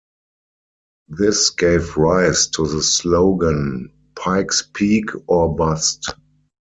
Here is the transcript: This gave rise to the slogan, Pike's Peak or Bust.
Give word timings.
This 1.09 1.51
gave 1.51 1.95
rise 1.95 2.47
to 2.55 2.65
the 2.67 2.81
slogan, 2.81 3.93
Pike's 4.15 4.63
Peak 4.73 5.09
or 5.27 5.55
Bust. 5.55 6.15